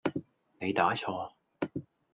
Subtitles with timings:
[0.59, 1.31] 你打錯